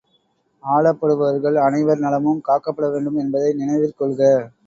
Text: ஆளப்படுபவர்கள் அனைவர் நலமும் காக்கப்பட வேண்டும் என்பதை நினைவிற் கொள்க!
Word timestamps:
ஆளப்படுபவர்கள் 0.63 1.57
அனைவர் 1.65 2.01
நலமும் 2.01 2.41
காக்கப்பட 2.47 2.89
வேண்டும் 2.89 3.19
என்பதை 3.23 3.51
நினைவிற் 3.55 3.97
கொள்க! 3.97 4.21